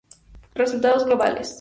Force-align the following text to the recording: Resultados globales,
Resultados 0.55 1.05
globales, 1.05 1.49